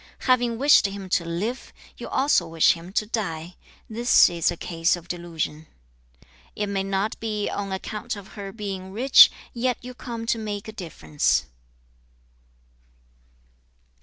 Having 0.21 0.57
wished 0.57 0.87
him 0.87 1.09
to 1.09 1.23
live, 1.23 1.71
you 1.95 2.07
also 2.07 2.47
wish 2.47 2.73
him 2.73 2.91
to 2.93 3.05
die. 3.05 3.55
This 3.87 4.31
is 4.31 4.49
a 4.49 4.57
case 4.57 4.95
of 4.95 5.07
delusion. 5.07 5.67
3. 6.23 6.27
'"It 6.55 6.67
may 6.69 6.81
not 6.81 7.19
be 7.19 7.47
on 7.51 7.71
account 7.71 8.15
of 8.15 8.29
her 8.29 8.51
being 8.51 8.91
rich, 8.91 9.29
yet 9.53 9.77
you 9.83 9.93
come 9.93 10.25
to 10.25 10.39
make 10.39 10.67
a 10.67 10.71
difference."' 10.73 11.45